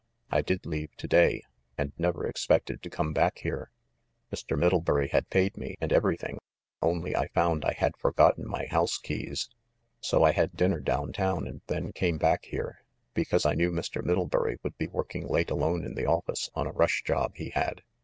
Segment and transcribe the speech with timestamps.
[0.31, 1.43] I did leave to day,
[1.77, 3.69] and never ex pected to come back here.
[4.33, 4.57] Mr.
[4.57, 6.39] Middlebury had paid me, and everything,
[6.81, 9.47] only I found I had forgotten my house keys.
[9.99, 12.81] So I had dinner down town and then came back here,
[13.13, 14.03] because I knew Mr.
[14.03, 17.83] Middlebury would be working late alone in the office on a rush job he had.